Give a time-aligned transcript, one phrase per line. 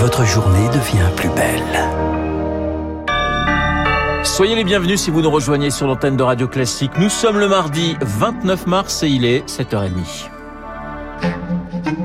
[0.00, 1.78] votre journée devient plus belle.
[4.24, 6.92] Soyez les bienvenus si vous nous rejoignez sur l'antenne de Radio Classique.
[6.98, 10.30] Nous sommes le mardi 29 mars et il est 7h30.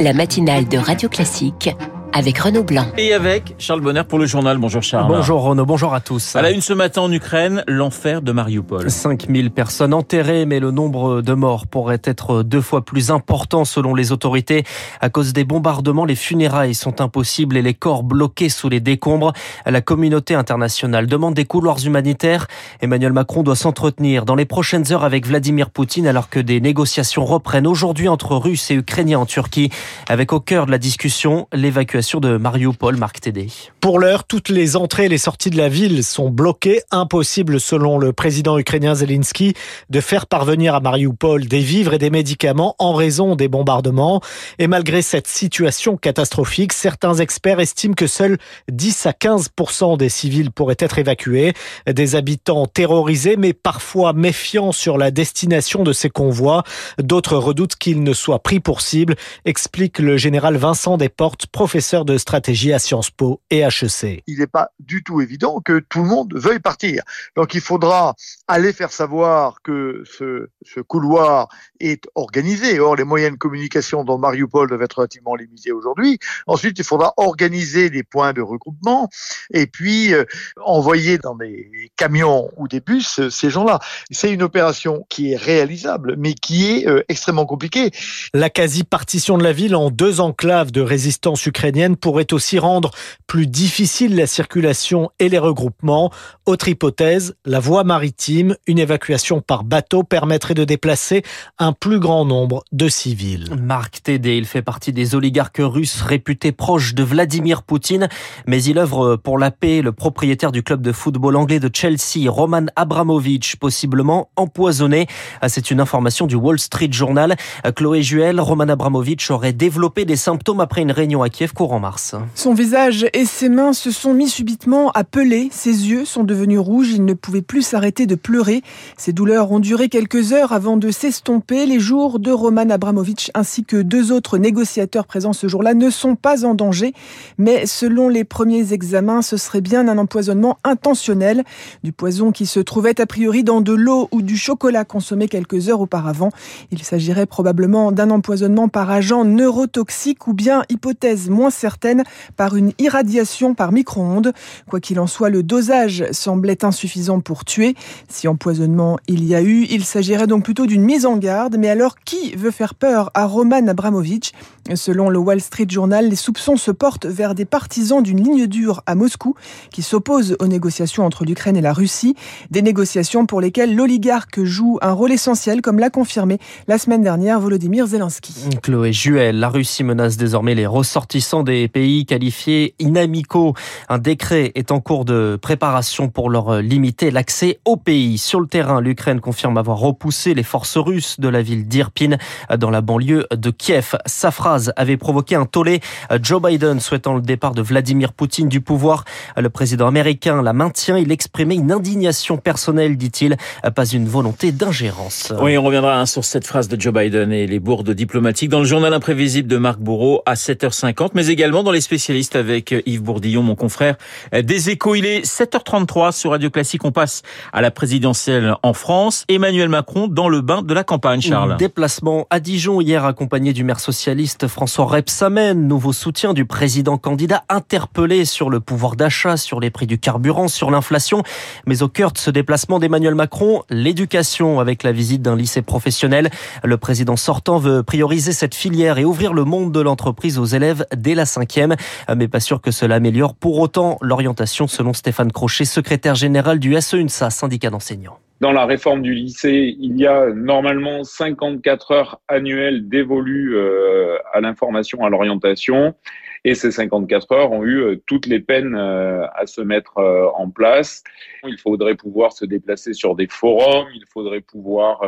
[0.01, 1.69] La matinale de Radio Classique
[2.15, 2.85] avec Renaud Blanc.
[2.97, 4.57] Et avec Charles Bonner pour le journal.
[4.57, 5.09] Bonjour Charles.
[5.09, 6.33] Bonjour Renaud, bonjour à tous.
[6.37, 8.89] À la une ce matin en Ukraine, l'enfer de Mariupol.
[8.89, 13.93] 5000 personnes enterrées, mais le nombre de morts pourrait être deux fois plus important selon
[13.93, 14.63] les autorités.
[15.01, 19.33] À cause des bombardements, les funérailles sont impossibles et les corps bloqués sous les décombres.
[19.65, 22.47] La communauté internationale demande des couloirs humanitaires.
[22.79, 27.25] Emmanuel Macron doit s'entretenir dans les prochaines heures avec Vladimir Poutine alors que des négociations
[27.25, 29.69] reprennent aujourd'hui entre Russes et Ukrainiens en Turquie.
[30.07, 33.47] Avec au cœur de la discussion l'évacuation de Mariupol, Marc Tédé.
[33.81, 36.81] Pour l'heure, toutes les entrées et les sorties de la ville sont bloquées.
[36.91, 39.53] Impossible, selon le président ukrainien Zelensky,
[39.89, 44.21] de faire parvenir à Mariupol des vivres et des médicaments en raison des bombardements.
[44.59, 48.37] Et malgré cette situation catastrophique, certains experts estiment que seuls
[48.71, 51.53] 10 à 15% des civils pourraient être évacués.
[51.87, 56.63] Des habitants terrorisés, mais parfois méfiants sur la destination de ces convois.
[56.99, 62.17] D'autres redoutent qu'ils ne soient pris pour cible, explique le général Vincent Desportes, professeur de
[62.17, 64.23] stratégie à Sciences Po et HEC.
[64.27, 67.03] Il n'est pas du tout évident que tout le monde veuille partir.
[67.35, 68.15] Donc il faudra
[68.47, 71.47] aller faire savoir que ce, ce couloir
[71.79, 72.79] est organisé.
[72.79, 76.19] Or, les moyens de communication dans Mariupol doivent être relativement limités aujourd'hui.
[76.47, 79.09] Ensuite, il faudra organiser des points de regroupement
[79.53, 80.25] et puis euh,
[80.63, 83.79] envoyer dans des camions ou des bus euh, ces gens-là.
[84.11, 87.91] C'est une opération qui est réalisable, mais qui est euh, extrêmement compliquée.
[88.33, 92.91] La quasi-partition de la ville en deux enclaves de résistance ukrainienne pourrait aussi rendre
[93.27, 96.11] plus difficile la circulation et les regroupements.
[96.45, 101.23] Autre hypothèse, la voie maritime, une évacuation par bateau permettrait de déplacer
[101.59, 103.55] un plus grand nombre de civils.
[103.59, 108.09] Marc Tédé, il fait partie des oligarques russes réputés proches de Vladimir Poutine,
[108.47, 109.81] mais il œuvre pour la paix.
[109.81, 115.07] Le propriétaire du club de football anglais de Chelsea, Roman Abramovich, possiblement empoisonné.
[115.41, 117.35] Ah, c'est une information du Wall Street Journal.
[117.75, 122.13] Chloé Juel, Roman Abramovich aurait développé des symptômes après une réunion à Kiev courant mars.
[122.35, 125.49] Son visage et ses mains se sont mis subitement à peler.
[125.51, 126.91] Ses yeux sont devenus rouges.
[126.91, 128.61] Il ne pouvait plus s'arrêter de pleurer.
[128.97, 131.65] Ses douleurs ont duré quelques heures avant de s'estomper.
[131.65, 136.15] Les jours de Roman Abramovich ainsi que deux autres négociateurs présents ce jour-là ne sont
[136.15, 136.93] pas en danger.
[137.39, 141.43] Mais selon les premiers examens, ce serait bien un empoisonnement intentionnel.
[141.83, 145.67] Du poison qui se trouvait a priori dans de l'eau ou du chocolat consommé quelques
[145.69, 146.29] heures auparavant.
[146.69, 152.03] Il s'agirait probablement d'un empoisonnement par agent neurotoxique ou bien hypothèse moins certaine
[152.37, 154.33] par une irradiation par micro-ondes.
[154.69, 157.75] Quoi qu'il en soit, le dosage semblait insuffisant pour tuer.
[158.09, 161.57] Si empoisonnement il y a eu, il s'agirait donc plutôt d'une mise en garde.
[161.57, 164.33] Mais alors, qui veut faire peur à Roman Abramovich
[164.73, 168.81] Selon le Wall Street Journal, les soupçons se portent vers des partisans d'une ligne dure
[168.87, 169.35] à Moscou
[169.71, 172.15] qui s'opposent aux négociations entre l'Ukraine et la Russie.
[172.49, 177.39] Des négociations pour lesquelles l'oligarque joue un rôle essentiel, comme l'a confirmé la semaine dernière
[177.39, 178.33] Volodymyr Zelensky.
[178.63, 183.53] Chloé Juel, la Russie menace désormais les ressortissants des pays qualifiés inamicaux.
[183.87, 188.17] Un décret est en cours de préparation pour leur limiter l'accès au pays.
[188.17, 192.17] Sur le terrain, l'Ukraine confirme avoir repoussé les forces russes de la ville d'Irpin
[192.57, 193.95] dans la banlieue de Kiev.
[194.05, 195.79] Sa phrase avait provoqué un tollé.
[196.21, 199.05] Joe Biden souhaitant le départ de Vladimir Poutine du pouvoir.
[199.37, 200.97] Le président américain la maintient.
[200.97, 203.37] Il exprimait une indignation personnelle, dit-il,
[203.75, 205.31] pas une volonté d'ingérence.
[205.39, 208.59] Oui, on reviendra hein, sur cette phrase de Joe Biden et les bourdes diplomatiques dans
[208.59, 213.03] le journal imprévisible de Marc Bourreau à 7h50, mais également dans les spécialistes avec Yves
[213.03, 213.97] Bourdillon, mon confrère
[214.31, 214.95] des échos.
[214.95, 216.85] Il est 7h33 sur Radio Classique.
[216.85, 219.25] On passe à la présidentielle en France.
[219.27, 221.57] Emmanuel Macron dans le bain de la campagne, Charles.
[221.57, 227.43] Déplacement à Dijon hier accompagné du maire socialiste François Rebsamen, nouveau soutien du président candidat
[227.49, 231.21] interpellé sur le pouvoir d'achat, sur les prix du carburant, sur l'inflation.
[231.65, 236.29] Mais au cœur de ce déplacement d'Emmanuel Macron, l'éducation avec la visite d'un lycée professionnel.
[236.63, 240.85] Le président sortant veut prioriser cette filière et ouvrir le monde de l'entreprise aux élèves
[240.95, 241.75] dès la cinquième.
[242.15, 246.79] Mais pas sûr que cela améliore pour autant l'orientation selon Stéphane Crochet, secrétaire général du
[246.79, 248.19] SEUNSA, syndicat d'enseignants.
[248.41, 254.41] Dans la réforme du lycée, il y a normalement 54 heures annuelles dévolues euh, à
[254.41, 255.95] l'information, à l'orientation.
[256.43, 259.97] Et ces 54 heures ont eu euh, toutes les peines euh, à se mettre
[260.35, 261.03] en place.
[261.47, 265.01] Il faudrait pouvoir se déplacer sur des forums, il faudrait pouvoir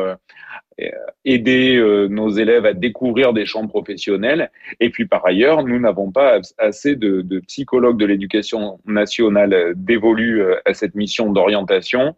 [1.24, 4.50] aider nos élèves à découvrir des champs professionnels.
[4.80, 10.42] Et puis par ailleurs, nous n'avons pas assez de, de psychologues de l'éducation nationale dévolus
[10.64, 12.14] à cette mission d'orientation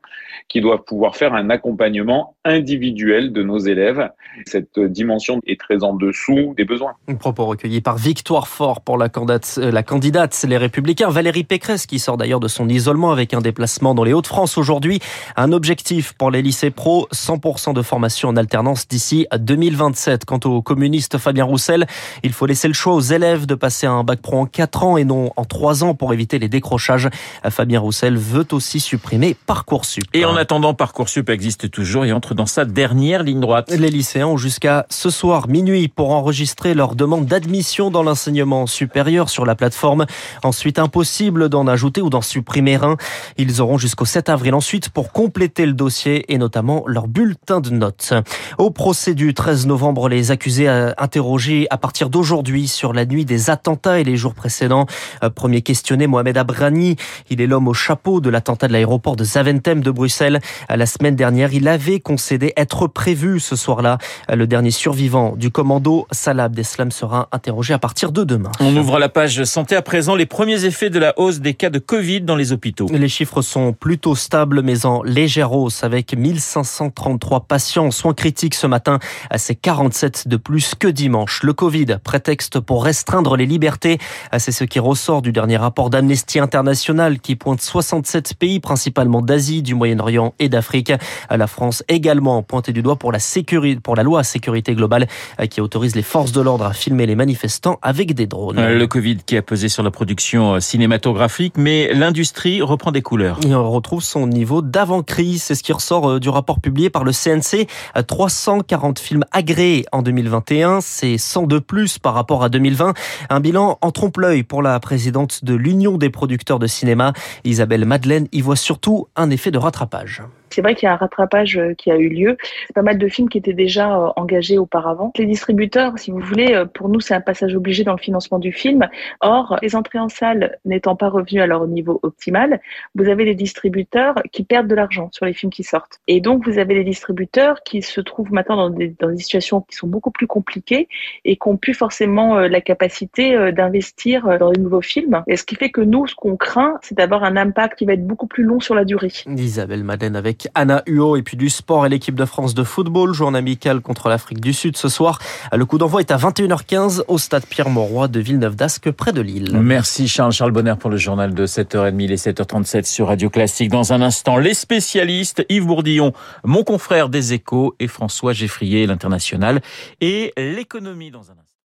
[0.48, 4.10] qui doivent pouvoir faire un accompagnement individuel de nos élèves.
[4.46, 6.94] Cette dimension est très en dessous des besoins.
[7.08, 11.86] Un propos recueilli par Victoire Fort pour la candidate, la candidate Les Républicains, Valérie Pécresse,
[11.86, 15.00] qui sort d'ailleurs de son isolement avec un déplacement dans les Hauts-de-France aujourd'hui.
[15.36, 20.25] Un objectif pour les lycées pro, 100% de formation en alternance d'ici 2027.
[20.25, 21.87] Quant au communiste Fabien Roussel,
[22.25, 24.97] il faut laisser le choix aux élèves de passer un bac pro en 4 ans
[24.97, 27.08] et non en 3 ans pour éviter les décrochages.
[27.49, 30.02] Fabien Roussel veut aussi supprimer Parcoursup.
[30.14, 33.70] Et en attendant, Parcoursup existe toujours et entre dans sa dernière ligne droite.
[33.70, 39.29] Les lycéens ont jusqu'à ce soir minuit pour enregistrer leur demande d'admission dans l'enseignement supérieur
[39.29, 40.06] sur la plateforme.
[40.43, 42.96] Ensuite, impossible d'en ajouter ou d'en supprimer un.
[43.38, 47.70] Ils auront jusqu'au 7 avril ensuite pour compléter le dossier et notamment leur bulletin de
[47.70, 48.12] notes.
[48.58, 53.50] Au procès du 13 novembre, les accusés interrogés à partir d'aujourd'hui sur la nuit des
[53.50, 54.87] attentats et les jours précédents.
[55.22, 56.96] Euh, premier questionné, Mohamed Abrani.
[57.28, 60.40] Il est l'homme au chapeau de l'attentat de l'aéroport de Zaventem de Bruxelles.
[60.69, 63.98] La semaine dernière, il avait concédé être prévu ce soir-là.
[64.32, 68.50] Le dernier survivant du commando, Salah Abdeslam, sera interrogé à partir de demain.
[68.60, 70.14] On ouvre la page santé à présent.
[70.14, 72.86] Les premiers effets de la hausse des cas de Covid dans les hôpitaux.
[72.90, 78.30] Les chiffres sont plutôt stables, mais en légère hausse, avec 1533 patients en soins critiques
[78.38, 78.99] ce matin.
[79.37, 81.43] C'est 47 de plus que dimanche.
[81.43, 83.99] Le Covid, prétexte pour restreindre les libertés.
[84.38, 89.62] C'est ce qui ressort du dernier rapport d'Amnesty International qui pointe 67 pays, principalement d'Asie,
[89.62, 90.93] du Moyen-Orient et d'Afrique.
[91.31, 95.06] La France également pointé du doigt pour la sécurité, pour la loi sécurité globale
[95.50, 98.61] qui autorise les forces de l'ordre à filmer les manifestants avec des drones.
[98.61, 103.38] Le Covid qui a pesé sur la production euh, cinématographique, mais l'industrie reprend des couleurs.
[103.47, 105.43] Et on retrouve son niveau d'avant-crise.
[105.43, 107.67] C'est ce qui ressort euh, du rapport publié par le CNC.
[108.10, 110.80] 340 films agréés en 2021.
[110.80, 112.92] C'est 100 de plus par rapport à 2020.
[113.30, 117.12] Un bilan en trompe-l'œil pour la présidente de l'Union des producteurs de cinéma.
[117.44, 120.24] Isabelle Madeleine y voit surtout un effet de rattrapage.
[120.50, 122.37] C'est vrai qu'il y a un rattrapage euh, qui a eu lieu.
[122.75, 125.12] Pas mal de films qui étaient déjà euh, engagés auparavant.
[125.17, 128.38] Les distributeurs, si vous voulez, euh, pour nous, c'est un passage obligé dans le financement
[128.38, 128.88] du film.
[129.20, 132.61] Or, les entrées en salle n'étant pas revenues à leur niveau optimal,
[132.94, 136.00] vous avez les distributeurs qui perdent de l'argent sur les films qui sortent.
[136.08, 139.61] Et donc, vous avez les distributeurs qui se trouvent maintenant dans des, dans des situations
[139.61, 140.88] qui sont beaucoup plus compliquées
[141.25, 145.23] et qui n'ont plus forcément la capacité d'investir dans de nouveaux films.
[145.26, 147.93] Et ce qui fait que nous, ce qu'on craint, c'est d'avoir un impact qui va
[147.93, 149.12] être beaucoup plus long sur la durée.
[149.26, 153.12] Isabelle Madeleine avec Anna Huot et puis du sport et l'équipe de France de football.
[153.14, 155.19] Journée amicale contre l'Afrique du Sud ce soir.
[155.52, 159.58] Le coup d'envoi est à 21h15 au stade Pierre-Mauroy de Villeneuve-d'Ascq près de Lille.
[159.60, 160.32] Merci Charles.
[160.32, 163.70] Charles Bonner pour le journal de 7h30 et 7h37 sur Radio Classique.
[163.70, 166.12] Dans un instant, les spécialistes Yves Bourdillon,
[166.44, 169.60] mon confrère des échos et François Geffrier, l'international
[170.00, 171.50] et l'économie dans un instant.